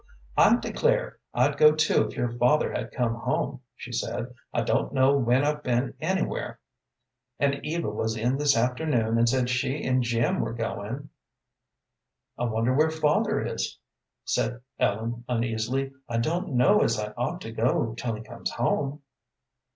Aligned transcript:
"I 0.35 0.55
declare, 0.55 1.19
I'd 1.31 1.57
go 1.57 1.75
too 1.75 2.07
if 2.07 2.17
your 2.17 2.31
father 2.39 2.71
had 2.73 2.91
come 2.91 3.13
home," 3.13 3.61
she 3.75 3.91
said. 3.91 4.33
"I 4.51 4.61
don't 4.63 4.91
know 4.93 5.15
when 5.15 5.43
I've 5.45 5.61
been 5.61 5.93
anywhere; 6.01 6.59
and 7.37 7.63
Eva 7.63 7.87
was 7.91 8.17
in 8.17 8.37
this 8.39 8.57
afternoon 8.57 9.19
and 9.19 9.29
said 9.29 9.43
that 9.43 9.49
she 9.49 9.83
and 9.83 10.01
Jim 10.01 10.39
were 10.39 10.53
going." 10.53 11.09
"I 12.35 12.45
wonder 12.45 12.73
where 12.73 12.89
father 12.89 13.45
is?" 13.45 13.77
said 14.25 14.61
Ellen, 14.79 15.23
uneasily. 15.29 15.93
"I 16.09 16.17
don't 16.17 16.55
know 16.55 16.81
as 16.81 16.99
I 16.99 17.11
ought 17.11 17.39
to 17.41 17.51
go 17.51 17.93
till 17.93 18.15
he 18.15 18.23
comes 18.23 18.49
home." 18.49 19.03